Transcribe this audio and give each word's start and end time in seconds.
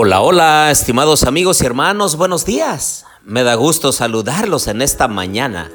Hola, 0.00 0.20
hola, 0.20 0.70
estimados 0.70 1.24
amigos 1.24 1.60
y 1.60 1.66
hermanos, 1.66 2.14
buenos 2.16 2.44
días. 2.44 3.04
Me 3.24 3.42
da 3.42 3.56
gusto 3.56 3.90
saludarlos 3.90 4.68
en 4.68 4.80
esta 4.80 5.08
mañana. 5.08 5.72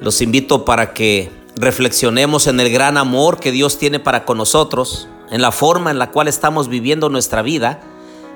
Los 0.00 0.20
invito 0.20 0.64
para 0.64 0.94
que 0.94 1.30
reflexionemos 1.54 2.48
en 2.48 2.58
el 2.58 2.72
gran 2.72 2.96
amor 2.96 3.38
que 3.38 3.52
Dios 3.52 3.78
tiene 3.78 4.00
para 4.00 4.24
con 4.24 4.38
nosotros, 4.38 5.06
en 5.30 5.42
la 5.42 5.52
forma 5.52 5.92
en 5.92 6.00
la 6.00 6.10
cual 6.10 6.26
estamos 6.26 6.66
viviendo 6.66 7.08
nuestra 7.08 7.42
vida 7.42 7.80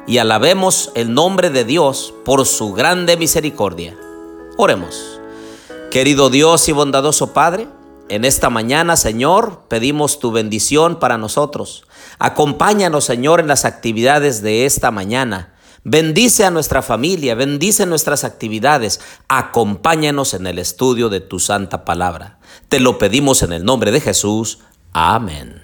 y 0.06 0.18
alabemos 0.18 0.92
el 0.94 1.12
nombre 1.12 1.50
de 1.50 1.64
Dios 1.64 2.14
por 2.24 2.46
su 2.46 2.72
grande 2.72 3.16
misericordia. 3.16 3.98
Oremos. 4.58 5.18
Querido 5.90 6.30
Dios 6.30 6.68
y 6.68 6.72
bondadoso 6.72 7.32
Padre, 7.32 7.66
en 8.10 8.24
esta 8.24 8.50
mañana, 8.50 8.96
Señor, 8.96 9.66
pedimos 9.68 10.18
tu 10.18 10.32
bendición 10.32 10.98
para 10.98 11.16
nosotros. 11.16 11.84
Acompáñanos, 12.18 13.04
Señor, 13.04 13.38
en 13.38 13.46
las 13.46 13.64
actividades 13.64 14.42
de 14.42 14.66
esta 14.66 14.90
mañana. 14.90 15.54
Bendice 15.84 16.44
a 16.44 16.50
nuestra 16.50 16.82
familia, 16.82 17.36
bendice 17.36 17.86
nuestras 17.86 18.24
actividades. 18.24 19.00
Acompáñanos 19.28 20.34
en 20.34 20.48
el 20.48 20.58
estudio 20.58 21.08
de 21.08 21.20
tu 21.20 21.38
santa 21.38 21.84
palabra. 21.84 22.40
Te 22.68 22.80
lo 22.80 22.98
pedimos 22.98 23.44
en 23.44 23.52
el 23.52 23.64
nombre 23.64 23.92
de 23.92 24.00
Jesús. 24.00 24.58
Amén. 24.92 25.62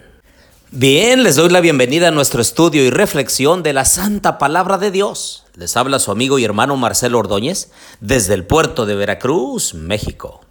Bien, 0.71 1.25
les 1.25 1.35
doy 1.35 1.51
la 1.51 1.61
bienvenida 1.61 2.09
a 2.09 2.13
nuestro 2.13 2.41
estudio 2.41 2.85
y 2.85 2.91
reflexión 2.91 3.65
de 3.65 3.73
la 3.73 3.85
santa 3.85 4.39
palabra 4.39 4.79
de 4.79 4.93
Dios. 4.93 5.47
Les 5.57 5.77
habla 5.77 5.99
su 5.99 6.13
amigo 6.13 6.39
y 6.39 6.45
hermano 6.45 6.77
Marcelo 6.77 7.19
Ordóñez 7.19 7.73
desde 8.01 8.35
el 8.35 8.47
puerto 8.47 8.87
de 8.87 8.95
Veracruz, 8.95 9.75
México. 9.75 10.46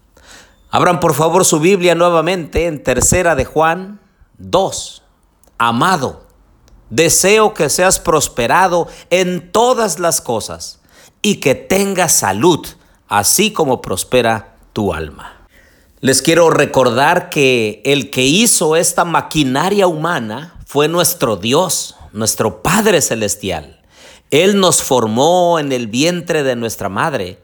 Abran 0.75 0.99
por 0.99 1.13
favor 1.13 1.45
su 1.45 1.61
Biblia 1.61 1.95
nuevamente 1.95 2.65
en 2.65 2.83
Tercera 2.83 3.33
de 3.37 3.45
Juan 3.45 4.01
2. 4.39 5.03
Amado, 5.57 6.27
deseo 6.89 7.53
que 7.53 7.69
seas 7.69 7.97
prosperado 8.01 8.89
en 9.09 9.53
todas 9.53 9.99
las 9.99 10.19
cosas 10.19 10.81
y 11.21 11.37
que 11.37 11.55
tengas 11.55 12.11
salud, 12.11 12.67
así 13.07 13.53
como 13.53 13.81
prospera 13.81 14.57
tu 14.73 14.93
alma. 14.93 15.47
Les 16.01 16.21
quiero 16.21 16.49
recordar 16.49 17.29
que 17.29 17.81
el 17.85 18.09
que 18.09 18.23
hizo 18.23 18.75
esta 18.75 19.05
maquinaria 19.05 19.87
humana 19.87 20.59
fue 20.65 20.89
nuestro 20.89 21.37
Dios, 21.37 21.95
nuestro 22.11 22.61
Padre 22.61 23.01
Celestial. 23.01 23.81
Él 24.29 24.59
nos 24.59 24.83
formó 24.83 25.57
en 25.57 25.71
el 25.71 25.87
vientre 25.87 26.43
de 26.43 26.57
nuestra 26.57 26.89
madre 26.89 27.41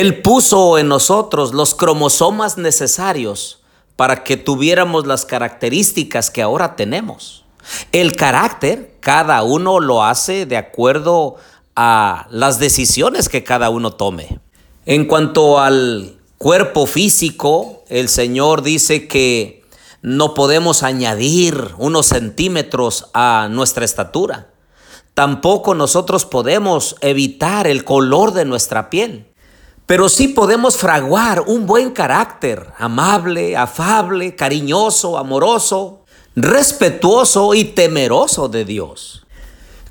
él 0.00 0.22
puso 0.22 0.78
en 0.78 0.88
nosotros 0.88 1.52
los 1.52 1.74
cromosomas 1.74 2.58
necesarios 2.58 3.60
para 3.96 4.24
que 4.24 4.36
tuviéramos 4.36 5.06
las 5.06 5.24
características 5.24 6.30
que 6.30 6.42
ahora 6.42 6.74
tenemos. 6.74 7.44
El 7.92 8.16
carácter, 8.16 8.96
cada 9.00 9.42
uno 9.42 9.80
lo 9.80 10.02
hace 10.02 10.46
de 10.46 10.56
acuerdo 10.56 11.36
a 11.76 12.26
las 12.30 12.58
decisiones 12.58 13.28
que 13.28 13.44
cada 13.44 13.70
uno 13.70 13.92
tome. 13.92 14.40
En 14.86 15.06
cuanto 15.06 15.60
al 15.60 16.18
cuerpo 16.38 16.86
físico, 16.86 17.84
el 17.88 18.08
Señor 18.08 18.62
dice 18.62 19.08
que 19.08 19.64
no 20.02 20.34
podemos 20.34 20.82
añadir 20.82 21.70
unos 21.78 22.06
centímetros 22.06 23.10
a 23.14 23.48
nuestra 23.50 23.84
estatura. 23.84 24.50
Tampoco 25.14 25.74
nosotros 25.74 26.26
podemos 26.26 26.96
evitar 27.00 27.66
el 27.66 27.84
color 27.84 28.32
de 28.32 28.44
nuestra 28.44 28.90
piel. 28.90 29.26
Pero 29.86 30.08
sí 30.08 30.28
podemos 30.28 30.78
fraguar 30.78 31.42
un 31.46 31.66
buen 31.66 31.90
carácter, 31.90 32.72
amable, 32.78 33.56
afable, 33.56 34.34
cariñoso, 34.34 35.18
amoroso, 35.18 36.04
respetuoso 36.34 37.54
y 37.54 37.64
temeroso 37.64 38.48
de 38.48 38.64
Dios. 38.64 39.26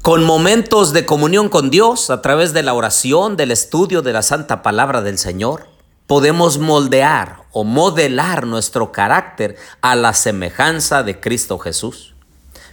Con 0.02 0.26
momentos 0.26 0.94
de 0.94 1.06
comunión 1.06 1.48
con 1.48 1.70
Dios 1.70 2.10
a 2.10 2.22
través 2.22 2.54
de 2.54 2.64
la 2.64 2.74
oración, 2.74 3.38
del 3.38 3.52
estudio 3.52 4.02
de 4.02 4.14
la 4.14 4.24
santa 4.24 4.64
palabra 4.64 5.02
del 5.02 5.18
Señor, 5.18 5.68
podemos 6.08 6.58
moldear 6.58 7.44
o 7.52 7.64
modelar 7.64 8.46
nuestro 8.48 8.92
carácter 8.92 9.56
a 9.82 9.96
la 9.96 10.14
semejanza 10.14 11.04
de 11.04 11.20
Cristo 11.20 11.60
Jesús. 11.60 12.16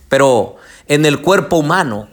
Pero 0.09 0.57
en 0.89 1.07
el 1.07 1.23
cuerpo 1.23 1.59
humano, 1.59 2.09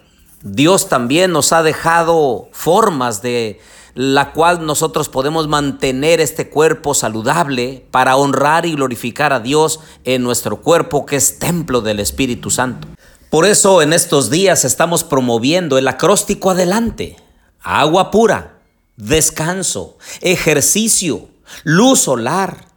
Dios 0.50 0.88
también 0.88 1.31
nos 1.31 1.52
ha 1.52 1.62
dejado 1.62 2.47
formas 2.52 3.22
de 3.22 3.59
la 3.96 4.31
cual 4.31 4.66
nosotros 4.66 5.09
podemos 5.09 5.47
mantener 5.47 6.22
este 6.22 6.50
cuerpo 6.50 6.94
saludable 6.94 7.85
para 7.91 8.16
honrar 8.16 8.66
y 8.66 8.74
glorificar 8.74 9.34
a 9.34 9.40
Dios 9.40 9.81
en 10.06 10.24
nuestro 10.24 10.62
cuerpo 10.62 11.06
que 11.06 11.18
es 11.18 11.40
templo 11.40 11.81
del 11.81 12.00
Espíritu 12.00 12.50
Santo. 12.50 12.88
Por 13.30 13.46
eso 13.46 13.81
en 13.81 13.91
estos 13.91 14.30
días 14.30 14.63
estamos 14.63 15.03
promoviendo 15.03 15.78
el 15.78 15.88
acróstico 15.88 16.52
adelante, 16.52 17.18
agua 17.59 18.09
pura, 18.09 18.59
descanso, 18.96 19.97
ejercicio, 20.22 21.28
luz 21.64 22.00
solar, 22.00 22.68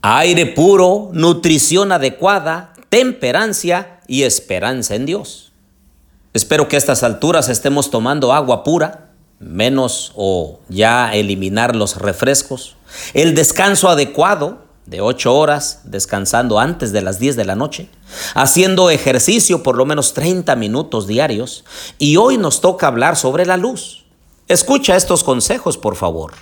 aire 0.00 0.46
puro, 0.46 1.10
nutrición 1.12 1.92
adecuada, 1.92 2.72
temperancia 2.88 4.00
y 4.06 4.22
esperanza 4.22 4.94
en 4.94 5.04
Dios. 5.04 5.47
Espero 6.34 6.68
que 6.68 6.76
a 6.76 6.78
estas 6.78 7.02
alturas 7.02 7.48
estemos 7.48 7.90
tomando 7.90 8.32
agua 8.32 8.62
pura, 8.62 9.10
menos 9.38 10.12
o 10.14 10.60
ya 10.68 11.14
eliminar 11.14 11.74
los 11.74 11.96
refrescos, 11.96 12.76
el 13.14 13.34
descanso 13.34 13.88
adecuado 13.88 14.58
de 14.84 15.00
8 15.00 15.34
horas, 15.34 15.80
descansando 15.84 16.58
antes 16.58 16.92
de 16.92 17.02
las 17.02 17.18
10 17.18 17.36
de 17.36 17.44
la 17.44 17.54
noche, 17.54 17.88
haciendo 18.34 18.90
ejercicio 18.90 19.62
por 19.62 19.76
lo 19.76 19.86
menos 19.86 20.14
30 20.14 20.54
minutos 20.56 21.06
diarios, 21.06 21.64
y 21.98 22.16
hoy 22.16 22.36
nos 22.38 22.60
toca 22.60 22.86
hablar 22.86 23.16
sobre 23.16 23.46
la 23.46 23.56
luz. 23.56 24.04
Escucha 24.48 24.96
estos 24.96 25.24
consejos, 25.24 25.76
por 25.76 25.96
favor. 25.96 26.32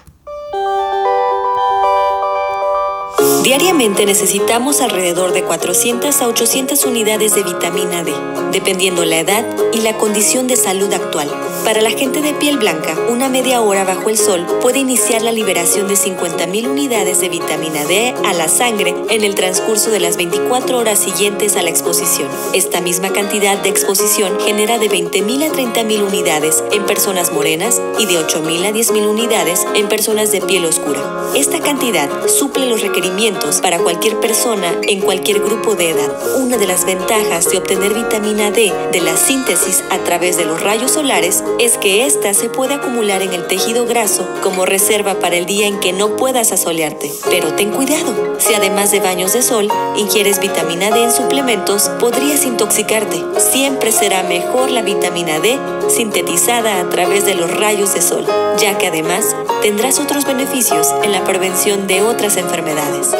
Diariamente 3.46 4.06
necesitamos 4.06 4.80
alrededor 4.80 5.32
de 5.32 5.44
400 5.44 6.20
a 6.20 6.26
800 6.26 6.84
unidades 6.84 7.36
de 7.36 7.44
vitamina 7.44 8.02
D, 8.02 8.12
dependiendo 8.50 9.04
la 9.04 9.20
edad 9.20 9.46
y 9.72 9.82
la 9.82 9.96
condición 9.98 10.48
de 10.48 10.56
salud 10.56 10.92
actual. 10.92 11.30
Para 11.62 11.80
la 11.80 11.90
gente 11.90 12.22
de 12.22 12.34
piel 12.34 12.58
blanca, 12.58 12.96
una 13.08 13.28
media 13.28 13.60
hora 13.60 13.84
bajo 13.84 14.08
el 14.08 14.18
sol 14.18 14.44
puede 14.60 14.80
iniciar 14.80 15.22
la 15.22 15.30
liberación 15.30 15.86
de 15.86 15.94
50.000 15.94 16.68
unidades 16.68 17.20
de 17.20 17.28
vitamina 17.28 17.84
D 17.84 18.16
a 18.24 18.32
la 18.32 18.48
sangre 18.48 18.96
en 19.10 19.22
el 19.22 19.36
transcurso 19.36 19.90
de 19.90 20.00
las 20.00 20.16
24 20.16 20.76
horas 20.76 20.98
siguientes 20.98 21.54
a 21.54 21.62
la 21.62 21.70
exposición. 21.70 22.28
Esta 22.52 22.80
misma 22.80 23.10
cantidad 23.10 23.62
de 23.62 23.68
exposición 23.68 24.40
genera 24.40 24.78
de 24.78 24.90
20.000 24.90 25.44
a 25.44 25.52
30.000 25.52 26.02
unidades 26.02 26.64
en 26.72 26.84
personas 26.84 27.32
morenas 27.32 27.80
y 28.00 28.06
de 28.06 28.14
8.000 28.14 28.66
a 28.66 28.72
10.000 28.72 29.06
unidades 29.06 29.64
en 29.76 29.88
personas 29.88 30.32
de 30.32 30.40
piel 30.40 30.64
oscura. 30.64 31.30
Esta 31.36 31.60
cantidad 31.60 32.08
suple 32.26 32.66
los 32.66 32.80
requerimientos 32.80 33.35
para 33.62 33.78
cualquier 33.78 34.18
persona 34.18 34.74
en 34.82 35.00
cualquier 35.00 35.40
grupo 35.40 35.74
de 35.74 35.90
edad. 35.90 36.10
Una 36.38 36.56
de 36.56 36.66
las 36.66 36.86
ventajas 36.86 37.50
de 37.50 37.58
obtener 37.58 37.92
vitamina 37.92 38.50
D 38.50 38.72
de 38.92 39.00
la 39.00 39.16
síntesis 39.16 39.84
a 39.90 39.98
través 39.98 40.36
de 40.36 40.46
los 40.46 40.62
rayos 40.62 40.92
solares 40.92 41.44
es 41.58 41.76
que 41.76 42.06
ésta 42.06 42.32
se 42.32 42.48
puede 42.48 42.74
acumular 42.74 43.22
en 43.22 43.34
el 43.34 43.46
tejido 43.46 43.84
graso 43.84 44.26
como 44.42 44.64
reserva 44.64 45.20
para 45.20 45.36
el 45.36 45.44
día 45.44 45.66
en 45.66 45.78
que 45.80 45.92
no 45.92 46.16
puedas 46.16 46.50
asolearte. 46.50 47.12
Pero 47.28 47.52
ten 47.52 47.72
cuidado, 47.72 48.36
si 48.38 48.54
además 48.54 48.90
de 48.90 49.00
baños 49.00 49.34
de 49.34 49.42
sol 49.42 49.68
ingieres 49.96 50.40
vitamina 50.40 50.90
D 50.90 51.04
en 51.04 51.12
suplementos, 51.12 51.90
podrías 52.00 52.44
intoxicarte. 52.44 53.22
Siempre 53.38 53.92
será 53.92 54.22
mejor 54.22 54.70
la 54.70 54.82
vitamina 54.82 55.38
D 55.40 55.58
sintetizada 55.88 56.80
a 56.80 56.88
través 56.88 57.26
de 57.26 57.34
los 57.34 57.50
rayos 57.50 57.94
de 57.94 58.02
sol, 58.02 58.26
ya 58.58 58.78
que 58.78 58.86
además 58.86 59.36
tendrás 59.62 60.00
otros 60.00 60.24
beneficios 60.24 60.88
en 61.02 61.12
la 61.12 61.24
prevención 61.24 61.86
de 61.86 62.02
otras 62.02 62.36
enfermedades. 62.36 63.14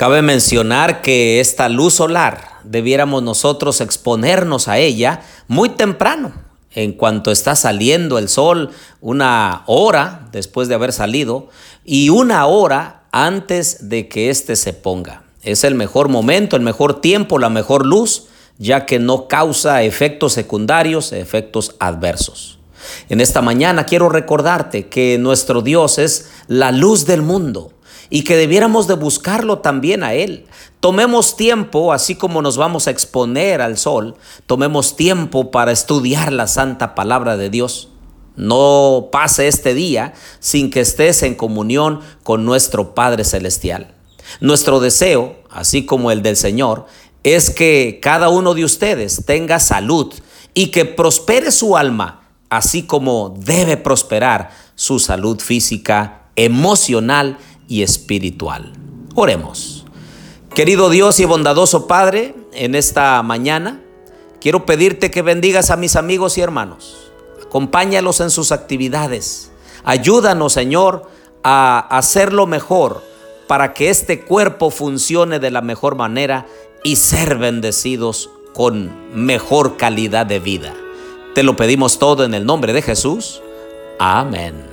Cabe 0.00 0.22
mencionar 0.22 1.02
que 1.02 1.40
esta 1.40 1.68
luz 1.68 1.92
solar 1.92 2.60
debiéramos 2.64 3.22
nosotros 3.22 3.82
exponernos 3.82 4.66
a 4.66 4.78
ella 4.78 5.20
muy 5.46 5.68
temprano, 5.68 6.32
en 6.72 6.92
cuanto 6.92 7.30
está 7.30 7.54
saliendo 7.54 8.16
el 8.16 8.30
sol, 8.30 8.70
una 9.02 9.62
hora 9.66 10.28
después 10.32 10.68
de 10.68 10.74
haber 10.74 10.94
salido 10.94 11.48
y 11.84 12.08
una 12.08 12.46
hora 12.46 13.02
antes 13.12 13.90
de 13.90 14.08
que 14.08 14.30
éste 14.30 14.56
se 14.56 14.72
ponga. 14.72 15.22
Es 15.42 15.64
el 15.64 15.74
mejor 15.74 16.08
momento, 16.08 16.56
el 16.56 16.62
mejor 16.62 17.02
tiempo, 17.02 17.38
la 17.38 17.50
mejor 17.50 17.84
luz, 17.84 18.28
ya 18.56 18.86
que 18.86 18.98
no 18.98 19.28
causa 19.28 19.82
efectos 19.82 20.32
secundarios, 20.32 21.12
efectos 21.12 21.76
adversos. 21.78 22.59
En 23.08 23.20
esta 23.20 23.42
mañana 23.42 23.84
quiero 23.84 24.08
recordarte 24.08 24.88
que 24.88 25.18
nuestro 25.18 25.62
Dios 25.62 25.98
es 25.98 26.30
la 26.46 26.72
luz 26.72 27.06
del 27.06 27.22
mundo 27.22 27.72
y 28.10 28.24
que 28.24 28.36
debiéramos 28.36 28.88
de 28.88 28.94
buscarlo 28.94 29.58
también 29.60 30.02
a 30.02 30.14
Él. 30.14 30.46
Tomemos 30.80 31.36
tiempo, 31.36 31.92
así 31.92 32.16
como 32.16 32.42
nos 32.42 32.56
vamos 32.56 32.86
a 32.86 32.90
exponer 32.90 33.62
al 33.62 33.78
sol, 33.78 34.16
tomemos 34.46 34.96
tiempo 34.96 35.50
para 35.50 35.72
estudiar 35.72 36.32
la 36.32 36.46
santa 36.46 36.94
palabra 36.94 37.36
de 37.36 37.50
Dios. 37.50 37.88
No 38.36 39.08
pase 39.12 39.48
este 39.48 39.74
día 39.74 40.14
sin 40.40 40.70
que 40.70 40.80
estés 40.80 41.22
en 41.22 41.34
comunión 41.34 42.00
con 42.22 42.44
nuestro 42.44 42.94
Padre 42.94 43.24
Celestial. 43.24 43.94
Nuestro 44.40 44.80
deseo, 44.80 45.36
así 45.50 45.84
como 45.84 46.10
el 46.10 46.22
del 46.22 46.36
Señor, 46.36 46.86
es 47.22 47.50
que 47.50 48.00
cada 48.02 48.28
uno 48.28 48.54
de 48.54 48.64
ustedes 48.64 49.24
tenga 49.26 49.60
salud 49.60 50.12
y 50.54 50.68
que 50.68 50.84
prospere 50.84 51.50
su 51.50 51.76
alma, 51.76 52.19
así 52.50 52.82
como 52.82 53.34
debe 53.38 53.76
prosperar 53.76 54.50
su 54.74 54.98
salud 54.98 55.40
física, 55.40 56.24
emocional 56.36 57.38
y 57.68 57.82
espiritual. 57.82 58.72
Oremos. 59.14 59.86
Querido 60.54 60.90
Dios 60.90 61.20
y 61.20 61.24
bondadoso 61.24 61.86
Padre, 61.86 62.34
en 62.52 62.74
esta 62.74 63.22
mañana 63.22 63.80
quiero 64.40 64.66
pedirte 64.66 65.10
que 65.10 65.22
bendigas 65.22 65.70
a 65.70 65.76
mis 65.76 65.96
amigos 65.96 66.36
y 66.36 66.40
hermanos. 66.40 67.12
Acompáñalos 67.46 68.20
en 68.20 68.30
sus 68.30 68.52
actividades. 68.52 69.52
Ayúdanos, 69.84 70.52
Señor, 70.52 71.08
a 71.42 71.78
hacerlo 71.78 72.46
mejor 72.46 73.02
para 73.48 73.74
que 73.74 73.90
este 73.90 74.22
cuerpo 74.22 74.70
funcione 74.70 75.38
de 75.38 75.50
la 75.50 75.60
mejor 75.60 75.94
manera 75.94 76.46
y 76.84 76.96
ser 76.96 77.38
bendecidos 77.38 78.30
con 78.54 78.90
mejor 79.14 79.76
calidad 79.76 80.26
de 80.26 80.38
vida. 80.38 80.74
Te 81.34 81.42
lo 81.42 81.56
pedimos 81.56 81.98
todo 81.98 82.24
en 82.24 82.34
el 82.34 82.44
nombre 82.44 82.72
de 82.72 82.82
Jesús. 82.82 83.40
Amén. 83.98 84.69